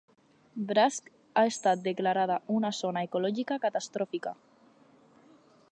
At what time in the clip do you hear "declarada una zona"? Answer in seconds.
1.89-3.05